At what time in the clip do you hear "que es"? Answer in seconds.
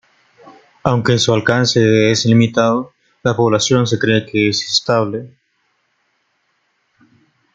4.25-4.63